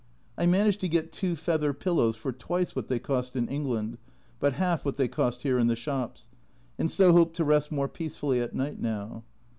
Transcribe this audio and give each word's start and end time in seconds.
I 0.35 0.47
managed 0.47 0.81
to 0.81 0.87
get 0.87 1.11
two 1.11 1.35
feather 1.35 1.73
pillows 1.73 2.15
for 2.15 2.31
twice 2.31 2.75
what 2.75 2.87
they 2.87 2.97
cost 2.97 3.35
in 3.35 3.47
England, 3.47 3.99
but 4.39 4.53
half 4.53 4.83
what 4.83 4.97
they 4.97 5.07
cost 5.07 5.43
here 5.43 5.59
in 5.59 5.67
the 5.67 5.75
shops; 5.75 6.27
and 6.79 6.89
so 6.89 7.11
hope 7.11 7.35
to 7.35 7.43
rest 7.43 7.71
more 7.71 7.87
peacefully 7.87 8.41
at 8.41 8.55
night 8.55 8.79
now. 8.79 9.23